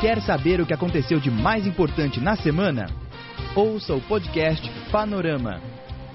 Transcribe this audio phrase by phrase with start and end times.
[0.00, 2.86] Quer saber o que aconteceu de mais importante na semana?
[3.54, 5.58] Ouça o podcast Panorama.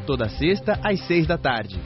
[0.05, 1.79] Toda sexta às seis da tarde.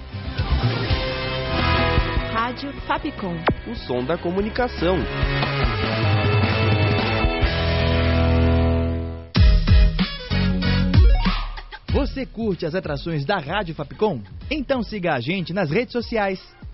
[2.34, 3.38] Rádio Fapcom.
[3.66, 4.98] O som da comunicação.
[11.94, 14.22] Você curte as atrações da Rádio Fapcom?
[14.52, 16.46] Então siga a gente nas redes sociais.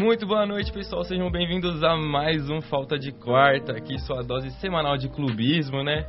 [0.00, 1.04] Muito boa noite, pessoal.
[1.04, 6.06] Sejam bem-vindos a mais um Falta de Quarta, aqui sua dose semanal de clubismo, né?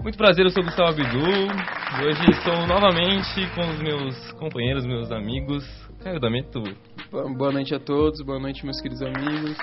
[0.00, 4.84] Muito prazer, eu sou o Gustavo Abdu e hoje estou novamente com os meus companheiros,
[4.84, 5.64] meus amigos.
[6.02, 6.64] Caio Dameto,
[7.12, 9.56] Boa noite a todos, boa noite meus queridos amigos.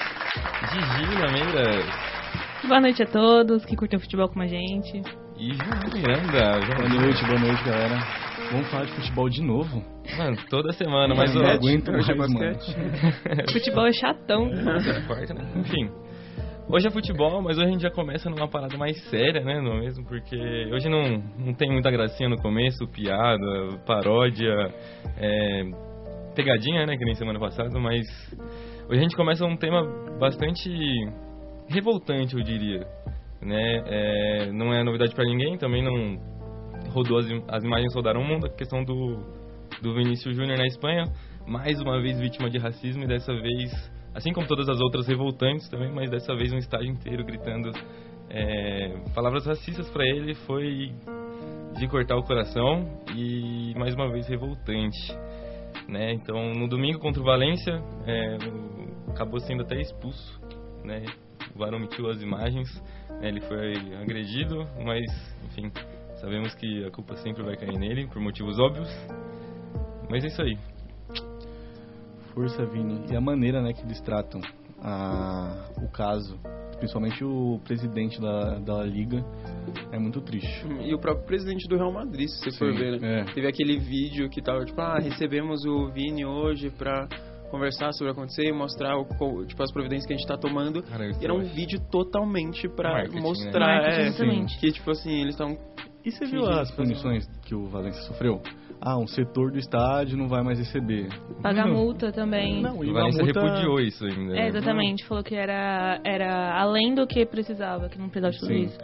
[0.72, 1.86] Gigi Lameiras
[2.66, 5.02] Boa noite a todos que curtem futebol com a gente.
[5.38, 6.60] e João Miranda.
[6.78, 7.98] Boa noite, boa noite, galera.
[8.52, 9.84] Vamos falar de futebol de novo?
[10.18, 12.76] Mano, toda semana, mas eu não aguento Hoje é basquete.
[13.52, 14.50] Futebol é chatão.
[15.08, 15.44] quarta, né?
[15.56, 15.90] Enfim.
[16.68, 19.62] Hoje é futebol, mas hoje a gente já começa numa parada mais séria, né?
[19.62, 20.04] Não é mesmo?
[20.06, 20.36] Porque
[20.73, 24.73] hoje não, não tem muita gracinha no começo, piada, paródia,
[25.17, 25.64] é,
[26.36, 26.98] pegadinha, né?
[26.98, 28.04] Que nem semana passada, mas
[28.89, 29.84] hoje a gente começa um tema
[30.20, 30.70] bastante
[31.70, 32.88] revoltante, eu diria.
[33.42, 33.84] Né?
[33.86, 36.35] É, não é novidade pra ninguém, também não
[36.95, 39.17] rodou as, as imagens rodaram o mundo, a questão do,
[39.82, 41.04] do Vinícius Júnior na Espanha,
[41.45, 45.67] mais uma vez vítima de racismo e dessa vez, assim como todas as outras revoltantes
[45.67, 47.72] também, mas dessa vez um estádio inteiro gritando
[48.30, 50.94] é, palavras racistas pra ele foi
[51.78, 55.14] de cortar o coração e mais uma vez revoltante.
[55.89, 56.14] Né?
[56.14, 57.73] Então, no domingo contra o Valência,
[58.08, 58.38] é,
[59.10, 60.42] acabou sendo até expulso.
[60.84, 61.04] Né?
[61.54, 62.67] O VAR omitiu as imagens,
[63.22, 63.28] né?
[63.28, 65.04] ele foi agredido, mas,
[65.45, 65.70] enfim,
[66.15, 68.89] sabemos que a culpa sempre vai cair nele, por motivos óbvios.
[70.09, 70.58] Mas é isso aí.
[72.33, 73.05] Força, Vini.
[73.09, 74.42] E a maneira né, que eles tratam
[74.81, 76.37] a, o caso,
[76.77, 79.23] principalmente o presidente da, da Liga,
[79.92, 80.65] é muito triste.
[80.83, 83.21] E o próprio presidente do Real Madrid, se você for Sim, ver, né?
[83.21, 83.33] é.
[83.33, 87.08] Teve aquele vídeo que tava tipo, ah, recebemos o Vini hoje pra
[87.49, 90.37] conversar sobre o que aconteceu e mostrar o, tipo, as providências que a gente tá
[90.37, 90.83] tomando.
[90.83, 93.21] Cara, era um vídeo totalmente pra Marketing, né?
[93.21, 95.58] mostrar Marketing, é, que, tipo assim, eles estão
[96.05, 98.39] E você viu as punições que o Valência sofreu?
[98.80, 101.08] Ah, um setor do estádio não vai mais receber.
[101.42, 102.61] Pagar multa também.
[102.61, 103.42] Não, e O Valência multa...
[103.42, 104.33] repudiou isso ainda.
[104.33, 104.48] É, né?
[104.49, 105.04] exatamente.
[105.05, 108.66] Falou que era, era além do que precisava, que não precisava de tudo Sim.
[108.66, 108.77] isso.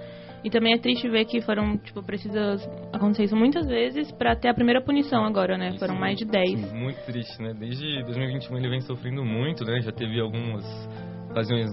[0.43, 4.47] E também é triste ver que foram, tipo, precisas acontecer isso muitas vezes pra ter
[4.47, 5.77] a primeira punição agora, né?
[5.77, 6.73] Foram mais de 10.
[6.73, 7.53] Muito triste, né?
[7.53, 9.79] Desde 2021 ele vem sofrendo muito, né?
[9.81, 10.65] Já teve algumas
[11.29, 11.69] ocasiões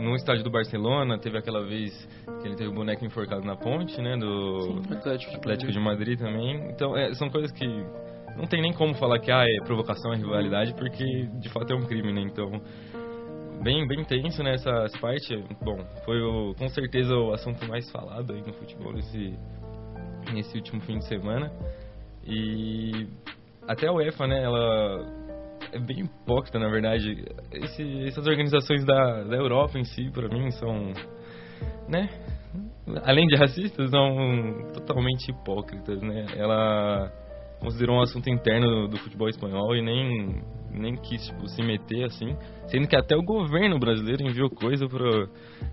[0.00, 1.92] no estádio do Barcelona, teve aquela vez
[2.40, 4.16] que ele teve o boneco enforcado na ponte, né?
[4.16, 6.70] Do Atlético de Atlético de Madrid também.
[6.70, 7.66] Então, é, são coisas que
[8.36, 11.04] não tem nem como falar que ah, é provocação, é rivalidade, porque
[11.40, 12.22] de fato é um crime, né?
[12.22, 12.50] Então,
[13.62, 15.36] bem, bem tenso nessa essa parte.
[15.62, 19.34] Bom, foi o, com certeza o assunto mais falado aí no futebol nesse,
[20.32, 21.52] nesse último fim de semana.
[22.26, 23.06] E
[23.66, 25.19] até a UEFA, né, ela
[25.72, 27.24] é bem hipócrita, na verdade.
[27.52, 30.92] Esse, essas organizações da, da Europa em si, para mim, são,
[31.88, 32.08] né,
[33.04, 36.26] além de racistas, são totalmente hipócritas, né?
[36.36, 37.12] Ela
[37.60, 42.36] considerou um assunto interno do, futebol espanhol e nem nem quis tipo, se meter assim,
[42.68, 45.28] sendo que até o governo brasileiro enviou coisa para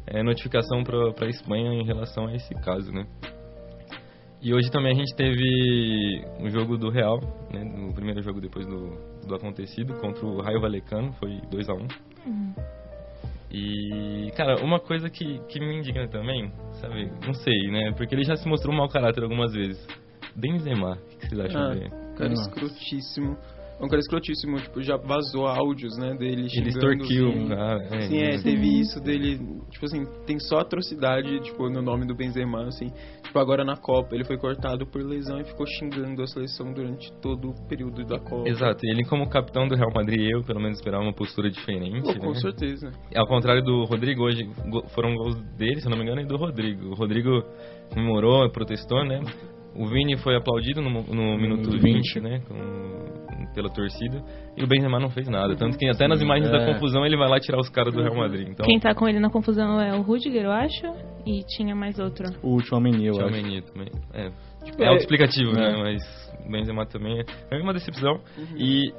[0.08, 3.06] é, notificação para a Espanha em relação a esse caso, né?
[4.42, 7.20] E hoje também a gente teve um jogo do Real,
[7.54, 8.98] né, no primeiro jogo depois do,
[9.28, 11.88] do acontecido, contra o Raio Valecano, foi 2 a 1
[13.52, 16.52] E, cara, uma coisa que, que me indigna também,
[16.82, 19.86] sabe, não sei, né, porque ele já se mostrou um mau caráter algumas vezes.
[20.36, 21.90] Benzema, o que que vocês acham Ah, dele?
[22.16, 22.50] cara Nossa.
[22.50, 23.38] escrotíssimo.
[23.80, 27.84] É um cara escrotíssimo, tipo, já vazou áudios, né, dele Ele xingando extorquiu um cara.
[27.92, 29.38] É, Sim, é, teve isso dele,
[29.70, 32.92] tipo assim, tem só atrocidade, tipo, no nome do Benzema, assim.
[33.24, 37.12] Tipo, agora na Copa, ele foi cortado por lesão e ficou xingando a seleção durante
[37.22, 38.50] todo o período da Copa.
[38.50, 42.02] Exato, e ele como capitão do Real Madrid, eu pelo menos esperava uma postura diferente,
[42.02, 42.40] Pô, com né?
[42.40, 42.92] certeza.
[43.16, 44.50] Ao contrário do Rodrigo, hoje
[44.96, 46.90] foram gols dele, se eu não me engano, e do Rodrigo.
[46.90, 47.44] O Rodrigo
[47.94, 49.20] comemorou, protestou, né?
[49.76, 52.42] O Vini foi aplaudido no, no minuto 20, 20, né?
[52.48, 53.17] Com,
[53.58, 54.22] pela torcida.
[54.56, 55.56] E o Benzema não fez nada.
[55.56, 56.74] Tanto que até nas imagens da É.
[56.74, 58.48] confusão ele vai lá tirar os caras do Real Madrid.
[58.50, 60.86] Então, Quem tá com ele na confusão é o Rudiger, eu acho.
[61.26, 62.26] E tinha mais outro.
[62.44, 63.36] O Tchouameni, eu Tchau, acho.
[63.74, 63.92] Também.
[64.14, 64.30] É,
[64.64, 65.72] Tipo, é é- autoexplicativo, né?
[65.72, 65.78] É.
[65.82, 66.04] Mas
[66.46, 67.26] o Benzema também é,
[67.58, 68.20] é uma decepção.
[68.58, 68.94] E,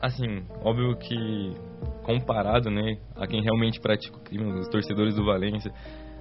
[0.00, 1.52] assim, óbvio que
[2.02, 5.70] comparado, né, a quem realmente pratica o crime, os torcedores do Valência,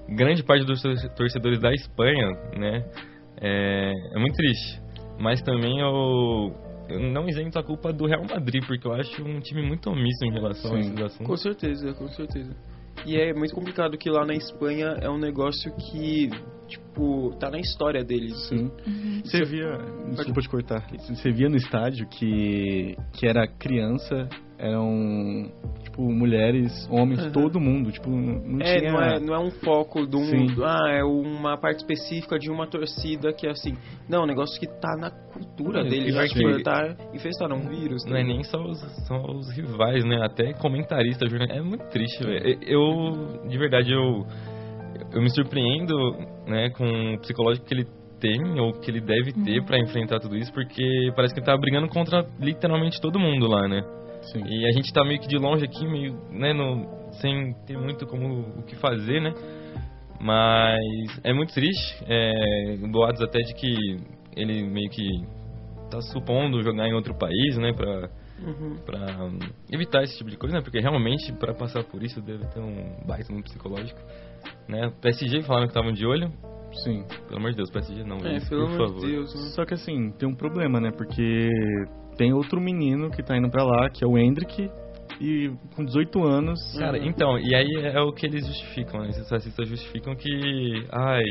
[0.08, 2.28] grande parte dos tor- torcedores da Espanha,
[2.58, 2.86] né,
[3.42, 4.80] é, é muito triste.
[5.20, 6.52] Mas também eu,
[6.94, 10.26] eu não isento a culpa do Real Madrid, porque eu acho um time muito omisso
[10.26, 10.90] em relação a Sim.
[10.90, 11.42] esses Com assuntos.
[11.42, 12.56] certeza, com certeza.
[13.06, 16.30] E é muito complicado que lá na Espanha é um negócio que,
[16.68, 18.36] tipo, tá na história deles.
[18.48, 18.70] Sim.
[19.24, 19.78] Você via,
[20.10, 24.30] desculpa te cortar, você via no estádio que, que era criança,
[24.62, 25.52] eram,
[25.84, 27.32] tipo, mulheres, homens, Uhum.
[27.32, 28.92] todo mundo, tipo, não É, tinha...
[28.92, 30.24] não é, não é um foco de um.
[30.24, 30.48] Sim.
[30.64, 33.74] Ah, é uma parte específica de uma torcida que é assim.
[34.08, 36.10] Não, é um negócio que tá na cultura É, deles.
[36.10, 36.18] e Né?
[36.18, 38.06] vai Tipo, que- tá infestado, é um vírus.
[38.06, 38.28] Não é tá?
[38.28, 40.20] nem só os, são os rivais, né?
[40.24, 41.58] Até comentarista, jornalista.
[41.60, 42.58] É muito triste, velho.
[42.62, 44.26] Eu, de verdade, eu,
[45.14, 45.96] eu me surpreendo,
[46.48, 47.88] né, com o psicológico que ele
[48.20, 51.58] tem, ou que ele deve ter pra enfrentar tudo isso, porque parece que ele tá
[51.58, 53.82] brigando contra literalmente todo mundo lá, né?
[54.22, 54.44] Sim.
[54.46, 56.88] E a gente tá meio que de longe aqui, meio, né, no,
[57.22, 59.34] sem ter muito como o que fazer, né?
[60.20, 63.98] Mas é muito triste, é, boatos até de que
[64.36, 65.10] ele meio que
[65.90, 68.10] tá supondo jogar em outro país, né, pra,
[68.40, 68.76] Uhum.
[68.86, 69.40] pra hum,
[69.72, 70.62] evitar esse tipo de coisa, né?
[70.62, 74.00] Porque realmente, pra passar por isso, deve ter um baita no psicológico,
[74.68, 74.92] né?
[75.02, 76.32] PSG falaram que estavam de olho,
[76.84, 77.04] Sim.
[77.28, 79.02] pelo amor de Deus, PSG não, É, isso, pelo por amor favor.
[79.06, 79.34] de Deus.
[79.36, 79.42] Né?
[79.56, 80.92] Só que assim, tem um problema, né?
[80.92, 81.50] Porque
[82.18, 84.70] tem outro menino que tá indo pra lá, que é o Hendrick,
[85.20, 86.60] e com 18 anos.
[86.80, 87.06] Cara, Uhum.
[87.06, 89.10] então, e aí é o que eles justificam, né?
[89.10, 91.22] Esses racistas justificam que, ai,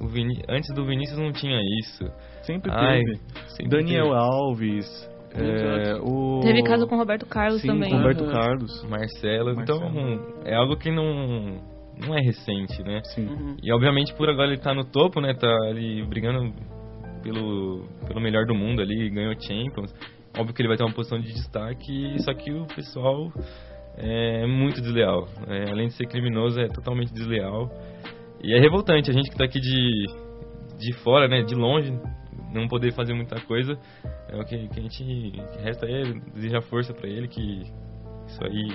[0.00, 0.42] o Vini...
[0.48, 2.04] antes do Vinícius não tinha isso.
[2.42, 3.20] Sempre Ai, teve.
[3.48, 4.16] sempre Daniel teve.
[4.16, 5.10] Alves.
[5.34, 6.40] é, o...
[6.42, 7.90] Teve caso com o Roberto Carlos Sim, também.
[7.90, 8.30] com Roberto Uhum.
[8.32, 8.84] Carlos.
[8.88, 9.80] Marcelo, então
[10.44, 11.60] é algo que não,
[12.04, 13.02] não é recente, né?
[13.04, 13.26] Sim.
[13.26, 13.56] Uhum.
[13.62, 15.34] E obviamente por agora ele tá no topo, né?
[15.34, 16.52] Tá ali brigando
[17.22, 19.92] pelo, pelo melhor do mundo ali, ganhou Champions.
[20.38, 23.32] Óbvio que ele vai ter uma posição de destaque, só que o pessoal
[23.96, 25.26] é muito desleal.
[25.48, 27.70] É, além de ser criminoso, é totalmente desleal.
[28.42, 30.06] E é revoltante a gente que tá aqui de,
[30.78, 31.42] de fora, né?
[31.42, 31.90] De longe,
[32.52, 33.78] não poder fazer muita coisa.
[34.28, 36.02] É o que, que a gente que resta é
[36.34, 37.62] desejar força pra ele, que
[38.26, 38.68] isso aí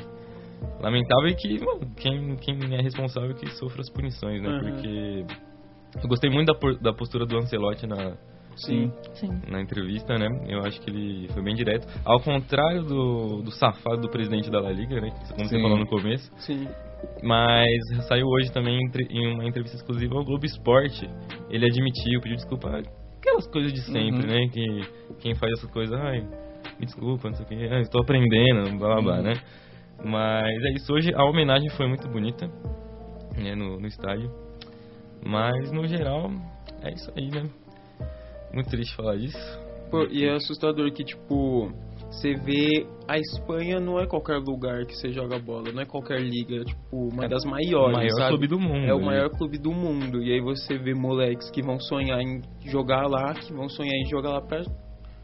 [0.80, 4.50] lamentável e que mano, quem, quem é responsável que sofra as punições, né?
[4.50, 4.60] Uhum.
[4.60, 5.25] Porque
[6.04, 8.16] eu gostei muito da, da postura do Ancelotti na,
[8.56, 8.92] Sim.
[9.13, 9.30] Sim.
[9.48, 10.28] na entrevista, né?
[10.48, 11.88] Eu acho que ele foi bem direto.
[12.06, 15.10] Ao contrário do, do safado do presidente da La Liga, né?
[15.30, 15.62] Como você Sim.
[15.62, 16.31] falou no começo.
[16.38, 16.68] Sim.
[17.24, 17.68] Mas
[18.08, 18.80] saiu hoje também
[19.10, 21.10] em uma entrevista exclusiva ao Globo Esporte.
[21.50, 22.81] Ele admitiu, pediu desculpa.
[23.18, 24.34] Aquelas coisas de sempre, Uhum.
[24.34, 24.48] né?
[24.52, 24.81] Que
[25.19, 26.22] quem faz essas coisas, ai,
[26.80, 29.24] me desculpa, não sei o que, ai, estou aprendendo, blá blá blá, Uhum.
[29.24, 29.34] né?
[30.03, 32.48] Mas é isso, hoje a homenagem foi muito bonita,
[33.38, 34.31] né, no, no estádio.
[35.24, 36.31] Mas no geral,
[36.81, 37.50] é isso aí, né?
[38.53, 39.38] Muito triste falar disso.
[39.91, 41.72] Pô, e é assustador que, tipo,
[42.10, 46.20] você vê a Espanha não é qualquer lugar que você joga bola, não é qualquer
[46.20, 48.29] liga, é tipo uma É das o maiores, maior sabe?
[48.29, 48.86] clube do mundo.
[48.86, 49.05] É o né?
[49.05, 50.24] maior clube do mundo.
[50.24, 54.05] E aí você vê moleques que vão sonhar em jogar lá, que vão sonhar em
[54.10, 54.62] jogar lá pra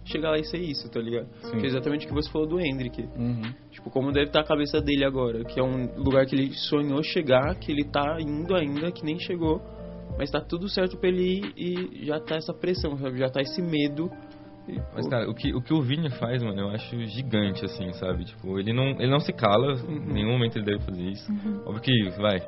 [0.07, 1.27] chegar lá e ser isso, tá ligado?
[1.41, 1.57] Sim.
[1.57, 3.01] Que é exatamente o que você falou do Hendrick.
[3.01, 3.41] Uhum.
[3.71, 7.01] Tipo, como deve estar a cabeça dele agora, que é um lugar que ele sonhou
[7.03, 9.61] chegar, que ele tá indo ainda, que nem chegou,
[10.17, 13.19] mas tá tudo certo pra ele ir e já tá essa pressão, sabe?
[13.19, 14.09] Já tá esse medo.
[14.67, 17.93] E, Mas, cara, o que, o que o Vini faz, mano, eu acho gigante, assim,
[17.93, 18.25] sabe?
[18.25, 21.31] Tipo, ele não, ele não se cala, em nenhum momento ele deve fazer isso.
[21.65, 22.41] Óbvio que, vai,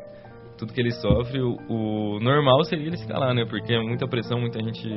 [0.57, 3.45] tudo que ele sofre, o, o normal seria ele se calar, né?
[3.45, 4.89] Porque é muita pressão, muita gente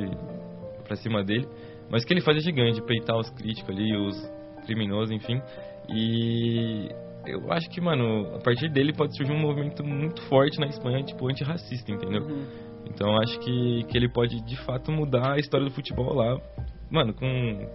[0.83, 1.47] pra cima dele.
[1.93, 4.17] Mas o que ele faz é gigante, peitar os críticos ali, os
[4.65, 5.39] criminosos, enfim.
[5.87, 6.89] E
[7.27, 11.03] eu acho que, mano, a partir dele pode surgir um movimento muito forte na Espanha,
[11.03, 12.23] tipo, antirracista, entendeu?
[12.23, 12.45] uhum.
[12.89, 16.41] Então acho que, que ele pode de fato mudar a história do futebol lá,
[16.89, 17.69] mano, com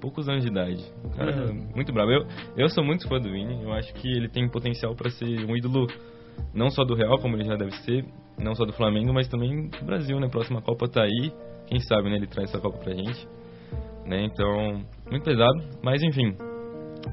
[0.00, 0.82] poucos anos de idade.
[1.02, 1.68] O cara é Uhum.
[1.74, 2.12] muito bravo.
[2.12, 2.26] Eu,
[2.56, 5.56] eu sou muito fã do Vini, eu acho que ele tem potencial para ser um
[5.56, 5.88] ídolo
[6.54, 8.04] não só do Real, como ele já deve ser,
[8.38, 10.28] não só do Flamengo, mas também do Brasil, né?
[10.28, 11.32] Próxima Copa tá aí,
[11.66, 12.16] quem sabe, né?
[12.16, 13.26] Ele traz essa Copa pra gente,
[14.06, 14.24] né?
[14.24, 16.36] Então, muito pesado, mas enfim,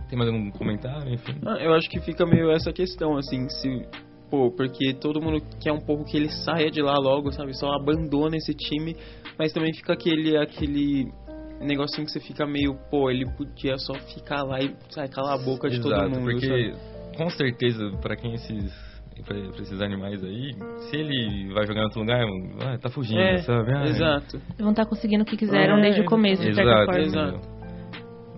[0.09, 1.33] Tem mais algum comentário, enfim?
[1.45, 3.85] Ah, eu acho que fica meio essa questão, assim, se.
[4.29, 7.53] Pô, porque todo mundo quer um pouco que ele saia de lá logo, sabe?
[7.53, 8.95] Só abandona esse time,
[9.37, 11.11] mas também fica aquele, aquele
[11.59, 15.43] negocinho que você fica meio, pô, ele podia só ficar lá e sai calar a
[15.43, 17.17] boca de Exato, todo mundo, porque sabe?
[17.17, 18.90] com certeza, pra quem esses
[19.25, 20.53] pra, pra esses animais aí,
[20.89, 22.25] se ele vai jogar em outro lugar,
[22.65, 23.71] ah, tá fugindo, É, sabe?
[23.75, 24.41] Ah, exato.
[24.59, 27.01] Vão estar conseguindo o que quiseram É, desde o começo, de certa Exato, forma.
[27.01, 27.39] exato.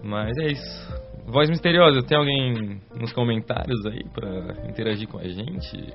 [0.03, 0.93] Mas é isso.
[1.25, 5.93] Voz misteriosa, tem alguém nos comentários aí pra interagir com a gente?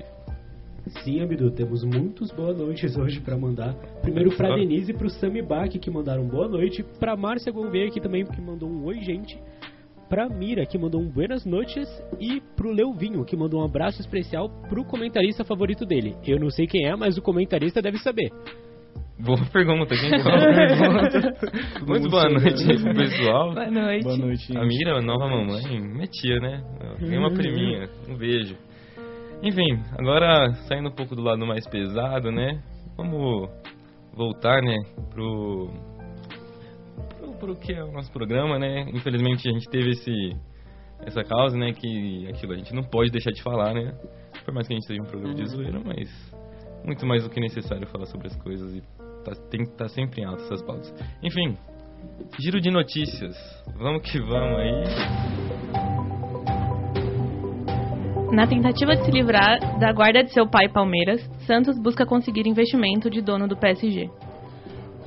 [1.04, 3.74] Sim, Abdu, temos muitos boa noites hoje pra mandar.
[4.00, 4.54] Primeiro pra Só.
[4.54, 6.82] Denise e pro Sami Bach, que mandaram boa noite.
[6.98, 9.38] Pra Márcia Gouveia, que também que mandou um oi, gente.
[10.08, 11.86] Pra Mira, que mandou um buenas noites.
[12.18, 16.16] E pro Leuvinho, que mandou um abraço especial pro comentarista favorito dele.
[16.26, 18.30] Eu não sei quem é, mas o comentarista deve saber.
[19.20, 21.84] Boa pergunta, quem que fala a pergunta?
[21.86, 23.52] Muito boa noite aí pro pessoal.
[23.52, 24.04] Boa noite.
[24.04, 24.78] Boa noite, A gente.
[24.78, 26.62] Mira, nova mamãe, minha tia, né?
[27.00, 28.56] Tem uma priminha, um beijo.
[29.42, 32.60] Enfim, agora saindo um pouco do lado mais pesado, né?
[32.96, 33.50] Vamos
[34.14, 34.76] voltar, né,
[35.10, 35.70] pro,
[37.38, 38.86] pro, que é o nosso programa, né?
[38.92, 40.36] Infelizmente a gente teve esse
[41.00, 43.94] essa causa, né, que aquilo a gente não pode deixar de falar, né?
[44.44, 46.08] Por mais que a gente seja um programa de zoeira, mas
[46.84, 48.82] muito mais do que necessário falar sobre as coisas e
[49.24, 50.92] tá, tem que estar sempre em alta essas pautas.
[51.22, 51.56] Enfim,
[52.40, 53.36] giro de notícias.
[53.76, 54.84] Vamos que vamos aí.
[58.32, 63.08] Na tentativa de se livrar da guarda de seu pai Palmeiras, Santos busca conseguir investimento
[63.08, 64.10] de dono do PSG.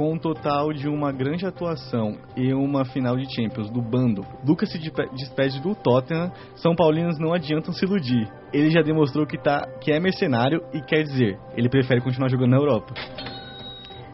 [0.01, 4.71] Com um total de uma grande atuação e uma final de Champions do bando, Lucas
[4.71, 6.31] se despe- despede do Tottenham.
[6.55, 8.27] São Paulinos não adiantam se iludir.
[8.51, 12.49] Ele já demonstrou que, tá, que é mercenário e quer dizer, ele prefere continuar jogando
[12.49, 12.95] na Europa.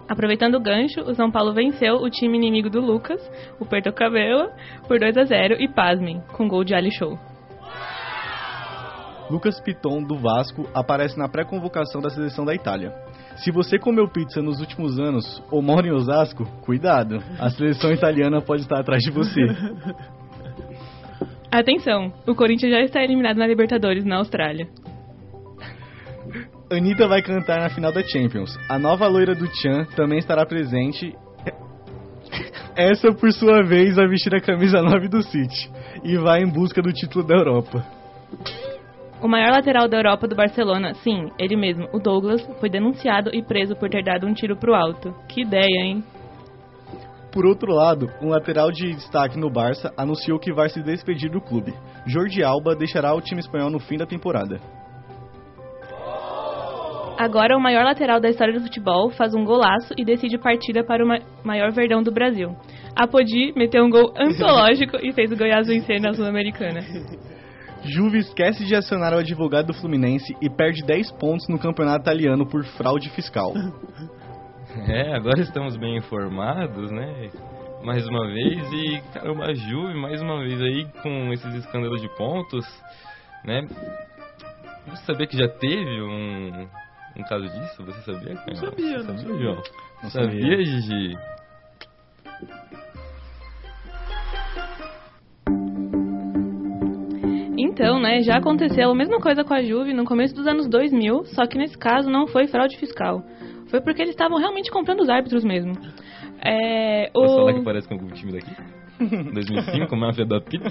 [0.10, 3.22] Aproveitando o gancho, o São Paulo venceu o time inimigo do Lucas,
[3.58, 4.50] o Porto Cabelo,
[4.90, 7.18] por 2 a 0 e pasmem, com gol de Ali Show.
[9.30, 12.94] Lucas Piton, do Vasco, aparece na pré-convocação da seleção da Itália.
[13.38, 18.42] Se você comeu pizza nos últimos anos ou mora em Osasco, cuidado, a seleção italiana
[18.42, 19.42] pode estar atrás de você.
[21.52, 24.68] Atenção, o Corinthians já está eliminado na Libertadores na Austrália.
[26.70, 28.58] Anitta vai cantar na final da Champions.
[28.68, 31.16] A nova loira do Chan também estará presente.
[32.76, 35.72] Essa, por sua vez, vai vestir a camisa 9 do City
[36.04, 37.84] e vai em busca do título da Europa.
[39.22, 43.42] O maior lateral da Europa do Barcelona, sim, ele mesmo, o Douglas, foi denunciado e
[43.42, 45.14] preso por ter dado um tiro pro alto.
[45.28, 46.04] Que ideia, hein?
[47.32, 51.42] Por outro lado, um lateral de destaque no Barça anunciou que vai se despedir do
[51.42, 51.74] clube.
[52.06, 54.60] Jordi Alba deixará o time espanhol no fim da temporada.
[57.18, 61.04] Agora, o maior lateral da história do futebol faz um golaço e decide partida para
[61.04, 62.56] o ma- maior verdão do Brasil.
[62.96, 66.82] Apodi meteu um gol antológico e fez o Goiás vencer na Sul-Americana.
[67.84, 72.46] Juve esquece de acionar o advogado do Fluminense e perde 10 pontos no campeonato italiano
[72.46, 73.54] por fraude fiscal.
[74.86, 77.32] É, agora estamos bem informados, né?
[77.84, 82.10] Mais uma vez e caramba, a Juve mais uma vez aí com esses escândalos de
[82.16, 82.66] pontos,
[83.46, 83.66] né?
[84.88, 86.68] Você sabia que já teve um,
[87.18, 87.86] um caso disso?
[87.86, 88.34] Você sabia?
[88.34, 89.40] Não sabia, Você não sabia, sabia.
[89.40, 89.64] João?
[90.04, 90.66] Não sabia, sabia.
[90.66, 91.18] Gigi?
[97.78, 101.26] Então, né, já aconteceu a mesma coisa com a Juve no começo dos anos 2000,
[101.26, 103.22] só que nesse caso não foi fraude fiscal.
[103.70, 105.74] Foi porque eles estavam realmente comprando os árbitros mesmo.
[106.44, 107.64] É, Posso falar que o...
[107.64, 108.52] parece com algum time daqui?
[109.32, 110.70] 2005, Máfia da Pita?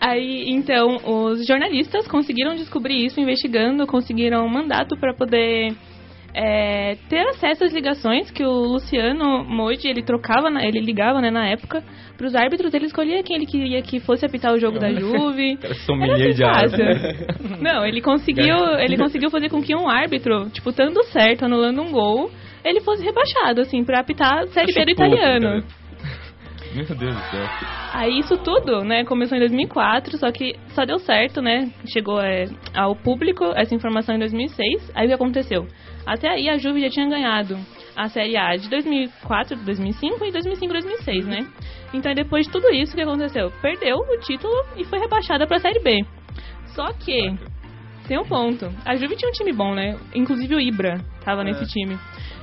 [0.00, 5.72] Aí, então, os jornalistas conseguiram descobrir isso investigando, conseguiram um mandato para poder
[6.38, 11.30] é, ter acesso às ligações que o Luciano Moide, ele trocava, na- ele ligava, né,
[11.30, 11.82] na época,
[12.16, 15.58] para os árbitros, ele escolhia quem ele queria que fosse apitar o jogo da Juve.
[15.86, 16.84] Sommelier de fácil.
[17.62, 21.90] Não, ele conseguiu, ele conseguiu fazer com que um árbitro, tipo, estando certo, anulando um
[21.90, 22.30] gol,
[22.62, 25.62] ele fosse rebaixado, assim, pra apitar a Série B do Acho pouco, italiano.
[25.62, 25.85] cara.
[26.76, 27.46] Meu Deus do céu.
[27.94, 31.72] Aí isso tudo, né, começou em 2004, só que só deu certo, né?
[31.86, 34.92] Chegou é, ao público essa informação em 2006.
[34.94, 35.66] Aí o que aconteceu?
[36.04, 37.56] Até aí a Juve já tinha ganhado
[37.96, 41.46] a Série A de 2004, 2005 e 2005, 2006, né?
[41.94, 43.50] Então depois de tudo isso o que aconteceu?
[43.62, 46.04] Perdeu o título e foi rebaixada pra Série B.
[46.74, 47.34] Só que
[48.06, 48.70] tem um ponto.
[48.84, 49.98] A Juve tinha um time bom, né?
[50.14, 51.98] Inclusive o Ibra tava nesse time.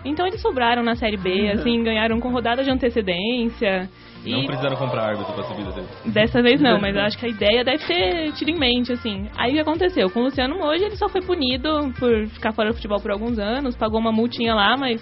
[0.05, 3.89] Então eles sobraram na Série B, assim, ganharam com rodada de antecedência.
[4.25, 5.87] Não e precisaram comprar árbitro pra subir dele.
[6.05, 9.27] Dessa vez não, mas eu acho que a ideia deve ter tido em mente, assim.
[9.37, 10.09] Aí o que aconteceu?
[10.09, 13.37] Com o Luciano Moji, ele só foi punido por ficar fora do futebol por alguns
[13.37, 15.01] anos, pagou uma multinha lá, mas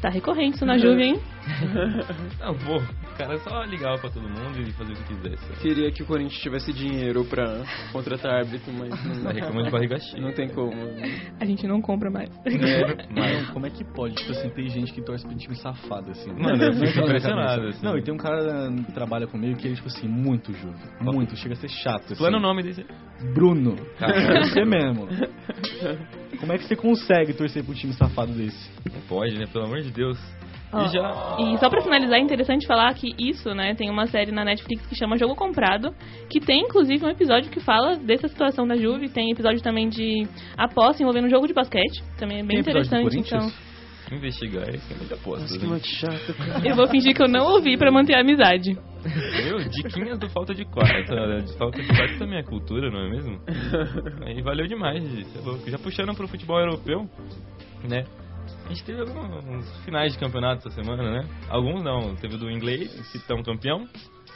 [0.00, 1.20] Tá recorrente isso na Juve, hein?
[2.40, 5.52] Não, pô, o cara só ligava pra todo mundo e fazer o que quisesse.
[5.60, 7.62] Queria que o Corinthians tivesse dinheiro pra
[7.92, 10.20] contratar árbitro, mas não, Tá reclamando de barriga cheia.
[10.22, 10.72] não tem como.
[11.40, 12.28] A gente não compra mais.
[12.44, 14.14] É, mas como é que pode?
[14.16, 16.32] Tipo assim, tem gente que torce pra time safado, assim.
[16.32, 17.78] Mano, eu fico impressionado, cabeça.
[17.78, 17.86] assim.
[17.86, 20.74] Não, e tem um cara que trabalha comigo que ele, tipo assim, muito juro.
[21.00, 22.16] Muito, chega a ser chato, assim.
[22.16, 22.84] Plano o nome desse.
[23.34, 23.76] Bruno.
[23.98, 24.44] Cara.
[24.44, 25.06] Você mesmo.
[26.38, 28.70] Como é que você consegue torcer pro time safado desse?
[28.92, 29.46] Não pode, né?
[29.46, 30.18] Pelo amor de Deus.
[30.72, 31.36] Ó, E já.
[31.38, 34.86] E só pra finalizar, é interessante falar que isso, né, tem uma série na Netflix
[34.86, 35.94] que chama Jogo Comprado,
[36.28, 40.26] que tem inclusive um episódio que fala dessa situação da Juve, tem episódio também de
[40.56, 43.50] aposta envolvendo um jogo de basquete, também é bem Tem interessante, então?
[44.12, 45.42] Investigar é muito aposta.
[45.42, 46.68] Nossa, que muito chato, cara.
[46.68, 48.72] eu vou fingir que eu não ouvi pra manter a amizade.
[48.72, 49.58] Viu?
[49.68, 51.12] Diquinhas do falta de quarto.
[51.44, 53.40] De falta de quarto também é cultura, não é mesmo?
[54.24, 55.68] Aí valeu demais, isso é louco.
[55.68, 57.08] Já puxando pro futebol europeu,
[57.88, 58.04] né?
[58.64, 61.28] A gente teve alguns finais de campeonato essa semana, né?
[61.48, 62.14] Alguns não.
[62.16, 63.88] Teve o do inglês, que estão campeão.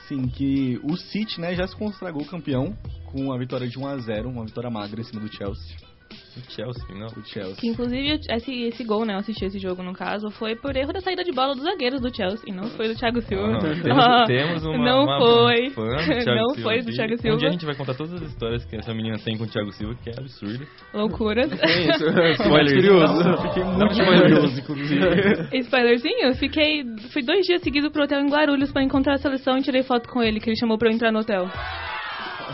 [0.09, 3.97] Sim, que o City, né, já se consagrou campeão com a vitória de 1 a
[3.99, 5.77] 0 uma vitória magra em cima do Chelsea.
[6.37, 7.07] O Chelsea, não.
[7.09, 7.57] O Chelsea.
[7.57, 10.93] Que inclusive esse, esse gol, né, eu assisti esse jogo no caso, foi por erro
[10.93, 13.47] da saída de bola dos zagueiros do Chelsea, e não foi do Thiago Silva.
[13.49, 13.61] Não, não.
[13.83, 15.71] Temos, Ah, temos uma, não uma foi.
[15.71, 16.93] fã do Thiago não Silva foi do aqui.
[16.97, 17.37] Thiago Um Silva.
[17.39, 19.73] dia a gente vai contar todas as histórias que essa menina tem com o Thiago
[19.73, 20.67] Silva, que é absurdo.
[20.95, 21.51] Loucuras.
[21.53, 22.05] É isso.
[22.43, 22.75] Spoiler.
[22.75, 23.29] curioso.
[23.29, 25.59] Eu fiquei muito curioso, inclusive.
[25.59, 26.85] Spoilerzinho, eu fiquei.
[27.13, 30.09] Fui dois dias seguidos pro hotel em Guarulhos pra encontrar a seleção e tirei foto
[30.09, 31.49] com ele, que ele chamou pra eu entrar no hotel.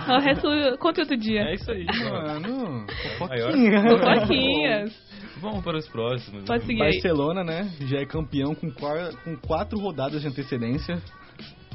[0.09, 1.41] O resto, conta outro dia.
[1.43, 2.51] É isso aí, mano.
[2.51, 2.87] Mano,
[3.21, 3.53] Maior.
[3.53, 3.83] fofoquinha.
[3.89, 5.07] Fofoquinhas.
[5.41, 6.45] Vamos para os próximos.
[6.45, 6.93] Pode seguir aí.
[6.93, 11.01] Barcelona, né, já é campeão com, qua- com quatro rodadas de antecedência.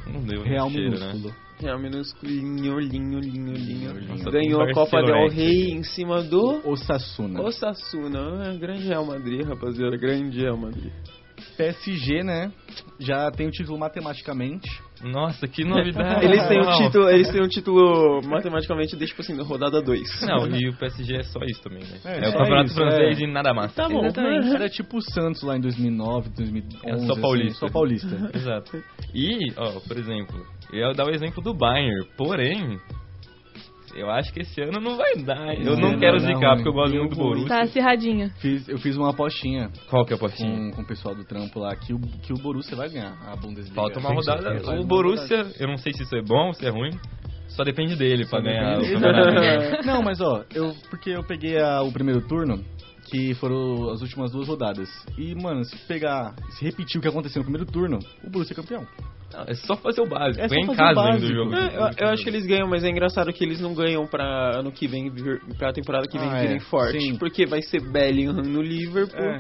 [0.08, 1.28] Não deu Real cheiro, minúsculo.
[1.30, 1.36] né?
[1.62, 4.08] Real minúsculinho, linho, linho, linho.
[4.08, 7.40] Nossa, Ganhou a Copa del Rey em cima do Osasuna.
[7.42, 8.50] Osasuna.
[8.50, 9.96] Ah, grande Real Madrid, rapaziada.
[9.96, 10.92] Grande Real Madrid.
[11.56, 12.52] PSG, né,
[13.00, 14.68] já tem o título matematicamente.
[15.04, 16.26] Nossa, que novidade.
[16.26, 20.02] Eles têm um título, eles têm um título matematicamente desde, tipo assim, da rodada 2.
[20.22, 21.98] Não, e o PSG é só isso também, né?
[22.06, 23.24] É, É, o só campeonato isso, francês é.
[23.24, 23.74] e nada mais.
[23.74, 24.06] Tá bom.
[24.06, 24.56] Exatamente.
[24.56, 26.82] Era tipo o Santos lá em 2009, 2011.
[26.86, 27.60] É só assim, paulista.
[27.60, 28.32] só paulista.
[28.34, 28.84] Exato.
[29.14, 30.36] E, ó, por exemplo,
[30.72, 32.80] eu ia dar o exemplo do Bayern, porém,
[33.96, 35.54] eu acho que esse ano não vai dar.
[35.56, 37.48] Eu não, Não, quero não, zicar, não, porque eu gosto muito do Borussia.
[37.50, 38.30] Tá acirradinha.
[38.40, 40.52] Fiz, eu fiz uma apostinha Qual que é a apostinha?
[40.70, 43.36] com, com o pessoal do trampo lá que o, que o Borussia vai ganhar a
[43.36, 43.76] Bundesliga.
[43.76, 44.42] Falta uma rodada.
[44.42, 44.80] certeza.
[44.80, 46.92] O Borussia, eu não sei se isso é bom ou se é ruim,
[47.50, 49.84] só depende dele pra ganhar o campeonato.
[49.86, 52.64] Não, mas ó, eu porque eu peguei a- o primeiro turno,
[53.10, 54.88] que foram as últimas duas rodadas.
[55.18, 58.56] E, mano, se pegar, se repetir o que aconteceu no primeiro turno, o Borussia é
[58.56, 58.88] campeão.
[59.34, 60.44] Não, é só fazer o básico.
[60.44, 61.34] É só Ganha em fazer casa o ainda o básico.
[61.34, 61.56] jogo.
[61.56, 64.58] É, eu, eu acho que eles ganham, mas é engraçado que eles não ganham pra
[64.60, 67.00] ano que vem, vir- pra temporada que vem Ah, virem é, forte.
[67.00, 67.18] sim.
[67.18, 69.40] Porque vai ser Bellingham no Liverpool, É.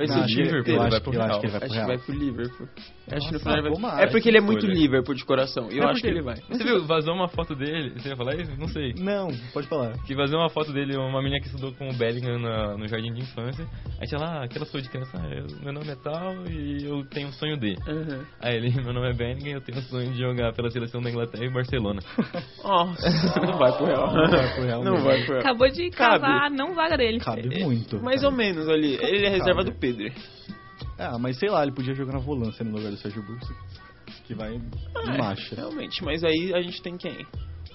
[0.00, 0.70] vai Não, ser o acho time que- inteiro.
[0.70, 1.40] eu vai acho pro eu acho Real.
[1.40, 1.86] que ele vai pro Acho que Real.
[1.86, 2.68] vai pro Liverpool.
[2.70, 3.72] acho que no Nossa, final ele vai...
[3.72, 4.80] tomara, É porque ele é muito escolha.
[4.80, 5.68] Liverpool de coração.
[5.70, 6.36] E eu É acho que ele vai.
[6.48, 8.52] Você viu, vazou uma foto dele, você ia falar isso?
[8.58, 8.94] Não sei.
[8.98, 9.92] Não, pode falar.
[10.06, 13.12] Que vazou uma foto dele, uma menina que estudou com o Bellingham na- no jardim
[13.12, 13.66] de infância.
[14.00, 17.04] Aí tinha lá, aquela coisas de criança, ah, eu- meu nome é tal e eu
[17.10, 17.70] tenho um sonho de.
[17.88, 18.24] Uhum.
[18.40, 21.00] Aí ele, meu nome é Bellingham e eu tenho o sonho de jogar pela seleção
[21.02, 22.00] da Inglaterra e Barcelona.
[22.64, 24.14] Nossa, não vai pro Real.
[24.14, 25.40] Não vai pro Real Não vai pro Real.
[25.40, 26.20] Acabou de Cabe.
[26.20, 27.18] cavar a não vaga dele.
[27.18, 28.00] Cabe muito.
[28.02, 28.94] Mais ou menos ali.
[29.00, 29.70] Ele é reserva Cabe.
[29.70, 29.89] do Pedro.
[30.98, 33.54] Ah, mas sei lá, ele podia jogar na volância no lugar do Sérgio Bursa.
[34.24, 35.54] Que vai de marcha.
[35.56, 37.26] Realmente, mas aí a gente tem quem?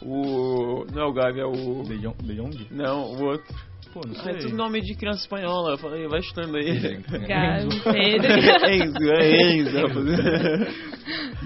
[0.02, 0.86] O.
[0.94, 1.84] Não é o Gavi, é o.
[1.84, 2.68] De Jong?
[2.72, 3.56] Não, o outro.
[3.96, 4.34] Pô, não sei.
[4.34, 5.72] é tudo nome de criança espanhola.
[5.72, 6.82] Eu falei, vai chutando aí.
[6.82, 8.34] Pedro.
[8.70, 10.68] Enzo, é Enzo, rapaziada.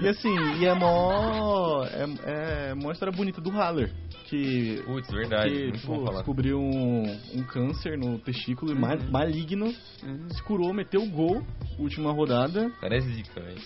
[0.02, 1.84] E assim, e é mó.
[1.84, 3.92] É, é mó história bonita do Haller.
[4.24, 4.82] Que.
[4.84, 6.16] Putz, verdade, que, muito pô, bom falar.
[6.18, 7.02] descobriu um,
[7.36, 9.10] um câncer no testículo Uhum.
[9.12, 9.66] maligno,
[10.02, 10.28] Uhum.
[10.30, 11.42] se curou, meteu o gol,
[11.78, 13.60] última rodada, cara é zica, velho.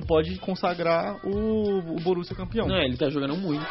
[0.00, 2.66] Que pode consagrar o, o Borussia campeão.
[2.66, 3.66] Não, ele tá jogando muito.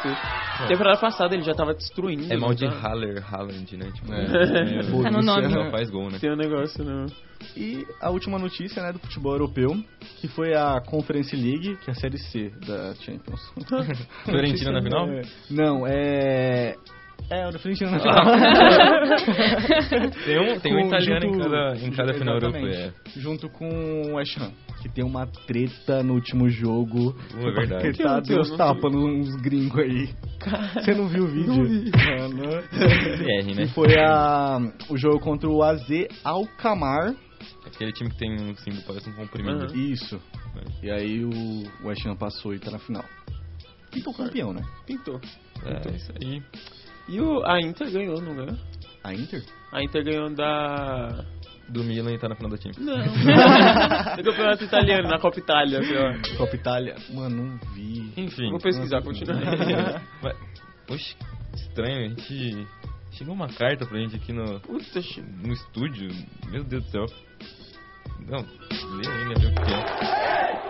[0.68, 2.32] Temporada passada ele já tava destruindo.
[2.32, 2.74] É mal de tá?
[2.74, 3.90] Haller, Haaland, né?
[3.92, 4.64] Tipo, É.
[4.64, 5.50] meio- Tá no nome.
[5.50, 6.18] Só faz gol, né?
[6.20, 7.06] Tem um negócio, não.
[7.56, 9.70] E a última notícia, né, do futebol europeu,
[10.20, 13.40] que foi a Conference League, que é a série C da Champions.
[14.24, 15.08] Fiorentina na final?
[15.08, 16.74] É, não, é.
[17.30, 17.58] É, o na Ah.
[17.58, 17.80] final.
[20.24, 22.94] Tem um, tem um Com- italiano em junto- cada, em cada final exatamente, europeia.
[23.16, 27.10] Junto com o West Ham, que tem uma treta no último jogo.
[27.34, 27.92] Uh, é verdade.
[27.92, 30.08] Que tá Que Deus eu não tapa nos gringos aí.
[30.74, 31.54] Você não viu o vídeo?
[31.54, 32.42] Mano.
[32.42, 33.62] BR, né?
[33.62, 35.88] E foi a, o jogo contra o AZ
[36.24, 37.14] Alkmaar.
[37.64, 39.66] Aquele time que tem um símbolo, parece um comprimido.
[39.66, 39.74] Aham.
[39.74, 40.20] Isso.
[40.82, 43.04] E aí o West Ham passou e tá na final.
[43.94, 44.62] E tô campeão, né?
[44.86, 45.20] Pintou.
[45.64, 46.42] É, isso aí.
[47.10, 48.56] E o, a Inter ganhou, não ganhou?
[49.02, 49.42] A Inter?
[49.72, 51.24] A Inter ganhou da.
[51.68, 52.86] do Milan e tá na final da Champions.
[52.86, 52.96] Não.
[54.16, 56.36] no campeonato italiano, na Copa Itália, lá.
[56.36, 56.94] Copa Itália.
[57.12, 58.12] Mano, não vi.
[58.16, 58.50] Enfim.
[58.50, 59.34] Vou pesquisar, continua.
[60.22, 60.36] Mas,
[60.88, 61.16] Oxe,
[61.54, 62.66] estranho, a gente.
[63.10, 65.00] Chegou uma carta pra gente aqui no, Puta,
[65.42, 66.10] no estúdio.
[66.48, 67.06] Meu Deus do céu.
[68.28, 70.60] Não, lê ainda, viu o que é.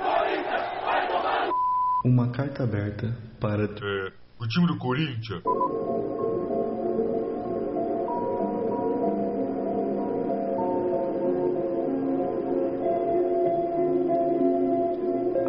[2.03, 3.64] Uma carta aberta para...
[3.64, 5.42] É, o time do Corinthians.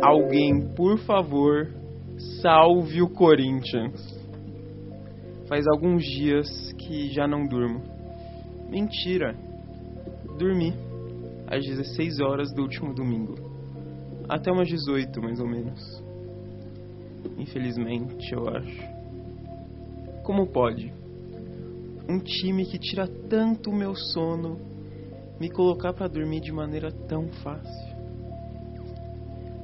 [0.02, 1.70] Alguém, por favor,
[2.42, 4.20] salve o Corinthians.
[5.48, 7.84] Faz alguns dias que já não durmo.
[8.68, 9.36] Mentira.
[10.40, 10.74] Dormi
[11.46, 13.36] às 16 horas do último domingo.
[14.28, 16.04] Até umas 18, mais ou menos.
[17.38, 18.82] Infelizmente, eu acho.
[20.24, 20.92] Como pode?
[22.10, 24.58] Um time que tira tanto o meu sono
[25.40, 27.91] me colocar pra dormir de maneira tão fácil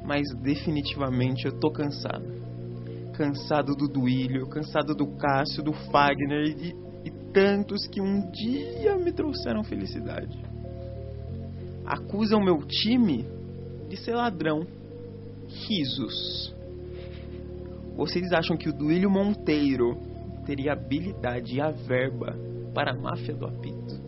[0.08, 2.26] mas definitivamente eu tô cansado.
[3.14, 9.12] Cansado do Duílio, cansado do Cássio, do Fagner e, e tantos que um dia me
[9.12, 10.42] trouxeram felicidade.
[11.86, 13.26] Acusam meu time
[13.90, 14.66] de ser ladrão.
[15.50, 16.56] Risos.
[17.96, 19.98] Vocês acham que o Duílio Monteiro
[20.46, 22.38] teria habilidade e a verba
[22.74, 24.02] para a máfia do apito?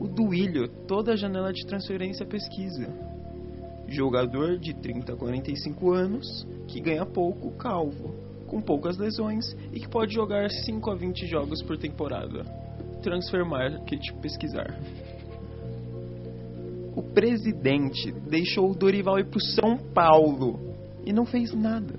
[0.00, 3.09] O Duílio, toda a janela de transferência pesquisa
[3.90, 8.14] jogador de 30 a 45 anos que ganha pouco, calvo,
[8.46, 12.44] com poucas lesões e que pode jogar 5 a 20 jogos por temporada.
[13.02, 14.78] Transfer Market pesquisar.
[16.94, 20.74] O presidente deixou o Dorival ir pro São Paulo
[21.04, 21.94] e não fez nada.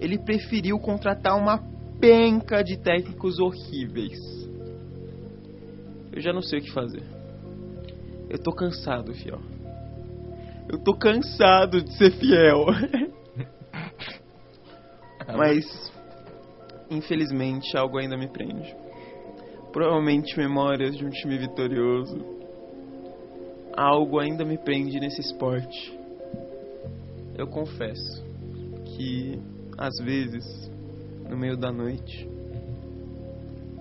[0.00, 1.58] Ele preferiu contratar uma
[1.98, 4.18] penca de técnicos horríveis.
[6.12, 7.02] Eu já não sei o que fazer.
[8.28, 9.40] Eu tô cansado, fiel.
[10.68, 12.66] Eu tô cansado de ser fiel.
[15.34, 15.64] Mas,
[16.90, 18.76] infelizmente, algo ainda me prende.
[19.72, 22.18] Provavelmente memórias de um time vitorioso.
[23.74, 25.98] Algo ainda me prende nesse esporte.
[27.36, 28.22] Eu confesso
[28.84, 29.40] que,
[29.76, 30.70] às vezes,
[31.28, 32.28] no meio da noite,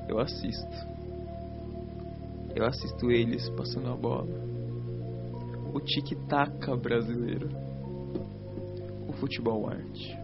[0.08, 0.88] eu assisto.
[2.56, 4.57] Eu assisto eles passando a bola
[5.74, 7.50] o tic-tac brasileiro,
[9.08, 10.18] o futebol arte.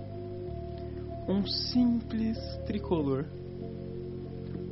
[1.27, 3.25] Um simples tricolor,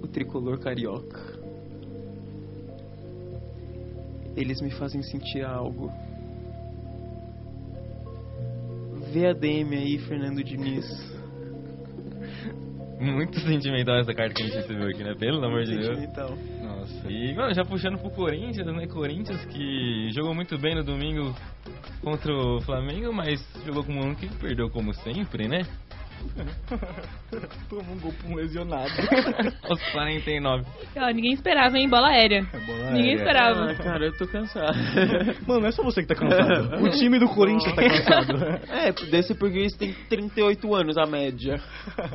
[0.02, 1.40] o tricolor carioca.
[4.36, 5.92] Eles me fazem sentir algo.
[9.12, 10.86] Vê a DM aí, Fernando Diniz.
[13.00, 15.16] Muito sentimental essa carta que a gente recebeu aqui, né?
[15.16, 15.88] Pelo amor de Deus.
[15.88, 16.38] Sentimental.
[17.08, 18.88] E, mano, já puxando pro Corinthians, né?
[18.88, 21.36] Corinthians que jogou muito bem no domingo
[22.02, 25.66] contra o Flamengo, mas jogou como um que perdeu como sempre, né?
[27.70, 28.92] Tomou um gol pra um lesionado.
[29.64, 30.66] Aos 49.
[30.98, 31.90] Ó, ninguém esperava, hein?
[31.90, 32.44] Bola aérea.
[32.66, 33.16] bola ninguém aérea.
[33.16, 33.72] esperava.
[33.72, 34.78] Ah, cara, eu tô cansado.
[35.48, 36.84] Mano, não é só você que tá cansado.
[36.84, 38.38] O time do Corinthians tá cansado.
[38.70, 41.60] é, desse português tem 38 anos a média.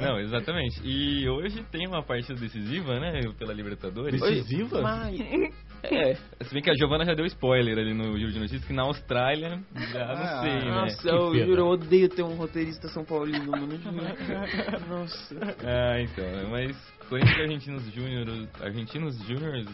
[0.01, 0.81] Não, exatamente.
[0.85, 3.21] E hoje tem uma partida decisiva, né?
[3.39, 4.21] Pela Libertadores.
[4.21, 4.81] Decisiva?
[4.83, 5.19] Mas,
[5.83, 6.15] é.
[6.45, 8.83] Se bem que a Giovana já deu spoiler ali no Giro de Notícias que na
[8.83, 9.61] Austrália
[9.93, 10.71] já não Ah, sei, né?
[10.71, 11.47] Nossa, eu pena.
[11.47, 13.67] juro, eu odeio ter um roteirista São Paulino, mano.
[14.89, 15.35] Nossa.
[15.65, 16.77] Ah, então, mas
[17.09, 19.67] Corinthians e Argentinos Júnior, Argentinos Júniors,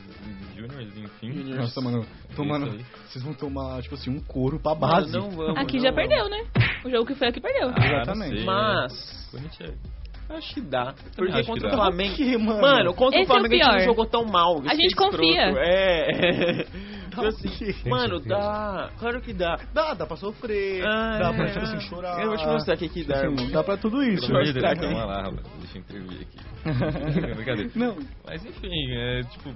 [0.56, 1.32] Júniors, enfim.
[1.32, 1.58] Júnior.
[1.60, 2.78] Nossa, mano, tomando.
[3.08, 5.12] Vocês vão tomar, tipo assim, um couro pra base.
[5.12, 5.56] Não vamos.
[5.58, 6.08] Aqui não já vamos.
[6.08, 6.44] perdeu, né?
[6.84, 7.70] O jogo que foi aqui perdeu.
[7.74, 8.30] Ah, Exatamente.
[8.30, 9.28] não sei, Mas, né?
[9.30, 10.01] Corinthians
[10.36, 10.94] acho que dá.
[11.16, 11.72] Porque acho contra o.
[11.72, 12.16] Flamengo.
[12.16, 12.60] Que, mano?
[12.60, 14.58] Mano, contra Esse o Flamengo é o a gente não jogou tão mal.
[14.66, 15.16] A gente escroto.
[15.16, 15.52] confia.
[15.56, 16.66] É.
[17.12, 18.88] Então, assim, mano, dá.
[18.98, 19.58] Claro que dá.
[19.74, 20.82] Dá, dá pra sofrer.
[20.82, 21.52] Ah, dá pra, é.
[21.52, 22.18] tipo assim, chorar.
[22.18, 23.50] Eu vou te mostrar o que que dá, Assim, irmão.
[23.50, 24.26] Dá pra tudo isso.
[24.26, 24.94] Pelo amor de Deus, mostrar aqui.
[24.94, 25.46] calma lá, rapaz.
[25.58, 27.34] Deixa eu intervir aqui.
[27.36, 27.70] Brincadeira.
[27.74, 29.50] Não, Mas enfim, é tipo,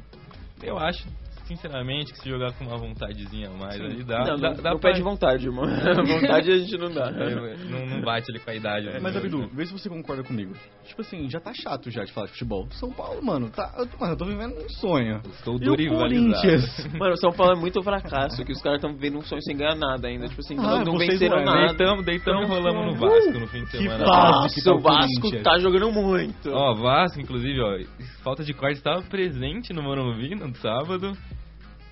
[0.62, 1.02] eu acho,
[1.46, 4.70] sinceramente, que se jogar com uma vontadezinha a mais ali, dá, Não, dá, não, dá
[4.72, 4.90] não pra...
[4.90, 5.64] pede vontade, irmão.
[6.06, 7.08] vontade a gente não dá.
[7.10, 8.86] É, não, não bate ali com a idade.
[8.86, 8.98] né?
[9.00, 10.54] Mas, Abidu, vê se você concorda comigo.
[10.84, 12.66] Tipo assim, já tá chato já de falar de futebol.
[12.72, 13.72] São Paulo, mano, tá.
[13.98, 15.20] Mano, eu tô vivendo um sonho.
[15.24, 16.40] Estou E o durivalizado.
[16.42, 16.86] Corinthians?
[16.98, 19.56] Mano, o São Paulo é muito fracasso, que os caras estão vivendo um sonho sem
[19.56, 20.26] ganhar nada ainda.
[20.28, 21.66] Tipo assim, Ah, não, venceram não é, nada.
[21.74, 23.98] Deitamos, deitamos rolamos no uh, Vasco no fim de semana.
[23.98, 26.50] que Nossa, o Vasco tá jogando muito.
[26.50, 27.78] Ó, Vasco, inclusive, ó,
[28.22, 31.12] falta de corte estava presente no Morumbi no sábado,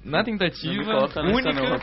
[0.04, 1.76] na tentativa única não,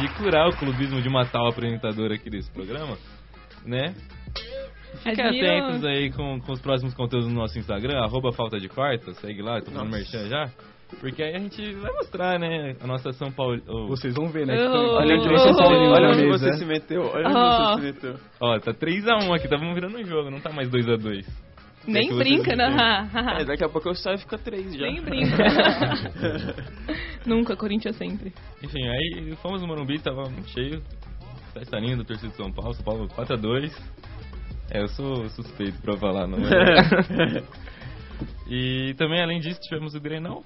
[0.00, 2.96] de curar o clubismo de uma tal apresentadora aqui desse programa,
[3.64, 3.94] né?
[5.02, 8.68] Fiquem Admiro- atentos aí com, com os próximos conteúdos no nosso Instagram, arroba falta de
[8.68, 10.50] quarta, segue lá, tô falando merchan já.
[11.00, 13.60] Porque aí a gente vai mostrar, né, a nossa São Paulo...
[13.66, 14.54] o- Vocês vão ver, né?
[14.56, 14.94] Oh.
[14.94, 17.02] Olha onde você, Paulinos olha onde você se meteu.
[17.12, 17.32] Olha Oh.
[17.74, 18.20] onde você se meteu.
[18.40, 21.26] Ó, tá 3x1 aqui, tá virando um jogo, não tá mais 2x2.
[21.86, 22.66] Nem brinca, não.
[23.38, 24.86] É, daqui a pouco eu saio e fica três já.
[24.86, 25.36] Nem brinca.
[27.24, 28.32] Nunca, Corinthians sempre.
[28.62, 30.82] Enfim, aí fomos no Morumbi, tava muito cheio.
[31.52, 33.72] Festa linda, torcida de São Paulo, São Paulo 4x2.
[34.70, 37.42] É, eu sou suspeito pra falar, não é?
[38.50, 40.44] e também, além disso, tivemos o Grenal,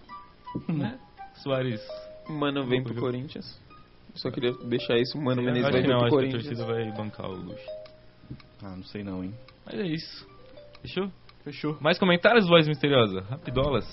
[0.68, 0.98] né?
[1.42, 1.80] Soares...
[2.28, 3.60] Mano vem pro Corinthians.
[4.14, 6.44] Só queria deixar isso, o Mano Menezes vai vir pro acho que a Corinthians.
[6.44, 7.66] torcida vai bancar o luxo.
[8.62, 9.34] Ah, não sei não, hein.
[9.66, 10.28] Mas é isso.
[10.82, 11.10] Fechou?
[11.44, 11.76] Fechou.
[11.80, 13.20] Mais comentários, voz misteriosa?
[13.22, 13.84] Rapidolas?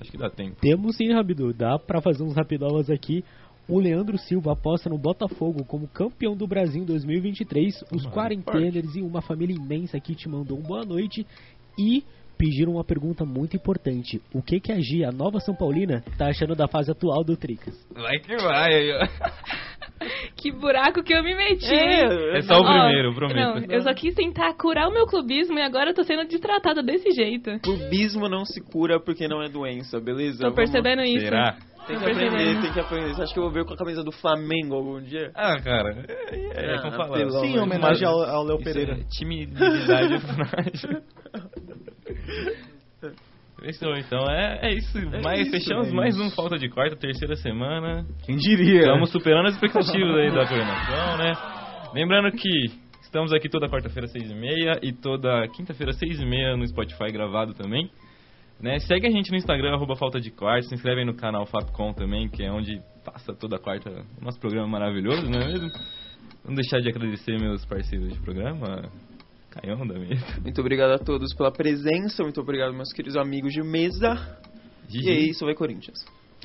[0.00, 0.56] Acho que dá tempo.
[0.60, 1.52] Temos sim, Rabidu.
[1.52, 3.24] Dá pra fazer uns rapidolas aqui.
[3.68, 7.84] O Leandro Silva aposta no Botafogo como campeão do Brasil em 2023.
[7.92, 11.24] Os quarenteners e uma família imensa aqui te mandou um boa noite
[11.78, 12.04] e
[12.36, 14.20] pediram uma pergunta muito importante.
[14.34, 17.36] O que que a Gia, a nova São Paulina, tá achando da fase atual do
[17.36, 17.74] Tricas?
[17.94, 19.06] Vai que vai aí, ó.
[20.36, 21.72] Que buraco que eu me meti.
[21.72, 23.36] É, É só o primeiro, prometo.
[23.36, 26.82] Não, eu só quis tentar curar o meu clubismo e agora eu tô sendo destratada
[26.82, 27.58] desse jeito.
[27.60, 30.38] Clubismo não se cura porque não é doença, beleza?
[30.38, 31.20] Tô Vamos- percebendo isso.
[31.26, 31.56] Será?
[31.86, 33.08] Tem que aprender, tem que aprender.
[33.14, 35.32] Você acha que eu vou ver com a camisa do Flamengo algum dia?
[35.34, 35.70] Ah, é,
[36.36, 37.18] é, é Ah, como falar.
[37.18, 38.92] pelo Sim, de homenagem ao, ao Léo Isso Pereira.
[39.00, 39.58] É timidez
[39.90, 41.02] é frágil.
[43.62, 44.98] Fechou, então é, é isso.
[45.22, 46.24] mais, isso, fechamos é mais isso.
[46.24, 48.04] um Falta de Quarta, terceira semana.
[48.26, 48.80] Quem diria?
[48.80, 51.32] Estamos superando as expectativas aí da coordenação, né?
[51.94, 52.48] Lembrando que
[53.02, 57.12] estamos aqui toda quarta-feira, seis e meia, e toda quinta-feira, seis e meia, no Spotify
[57.12, 57.88] gravado também.
[58.60, 58.80] Né?
[58.80, 61.92] Segue a gente no Instagram, arroba Falta de Quarta, se inscreve aí no canal Fapcom
[61.92, 65.68] também, que é onde passa toda quarta o nosso programa maravilhoso, não é mesmo?
[66.44, 68.90] Não deixar de agradecer meus parceiros de programa,
[69.54, 70.24] Da mesa.
[70.42, 74.38] Muito obrigado a todos pela presença, muito obrigado meus queridos amigos de mesa.
[74.88, 75.08] Gigi.
[75.08, 75.98] E é isso, vai Corinthians.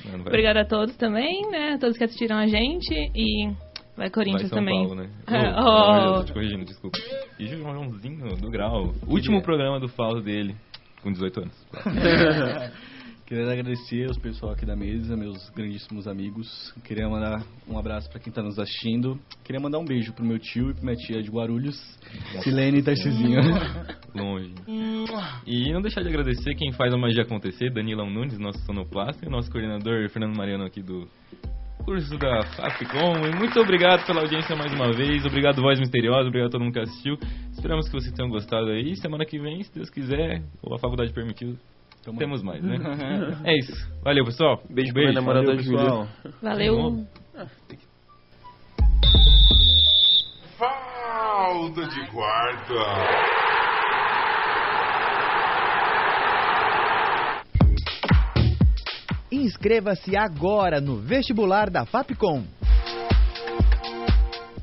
[0.04, 1.72] Mano, vai- Obrigada a todos também, né?
[1.74, 3.54] A todos que assistiram a gente e vai
[3.96, 4.86] vai Corinthians São também.
[4.86, 5.10] Paulo, né?
[5.28, 5.32] Oh.
[5.34, 6.98] Oh, não, eu tô te corrigindo, desculpa.
[7.38, 8.94] E Joãozinho do Grau.
[9.06, 10.54] Último programa do Falso dele,
[11.02, 11.66] com 18 anos.
[13.28, 16.72] Queria agradecer os pessoal aqui da mesa, meus grandíssimos amigos.
[16.82, 19.20] Queria mandar um abraço pra quem tá nos assistindo.
[19.44, 21.76] Queria mandar um beijo pro meu tio e pra minha tia de Guarulhos,
[22.42, 23.38] Silene e Tarcisinho.
[24.16, 24.54] longe.
[25.46, 29.28] E não deixar de agradecer quem faz a magia acontecer, Danilão Nunes, nosso sonoplasta, e
[29.28, 31.06] nosso coordenador Fernando Mariano aqui do
[31.84, 33.26] curso da Fapcom.
[33.26, 35.26] E muito obrigado pela audiência mais uma vez.
[35.26, 36.28] Obrigado, Voz Misteriosa.
[36.28, 37.18] Obrigado a todo mundo que assistiu.
[37.52, 38.96] Esperamos que vocês tenham gostado aí.
[38.96, 41.58] Semana que vem, se Deus quiser, ou a faculdade permitir,
[42.08, 42.76] Tamo- temos mais, né?
[43.44, 43.72] é isso.
[44.02, 44.62] Valeu, pessoal.
[44.68, 46.08] Beijo, pra minha namorada Valeu, Júlia.
[46.42, 47.06] Valeu.
[50.58, 53.38] Falta de quarta.
[59.30, 62.44] Inscreva-se agora no vestibular da Fapcom.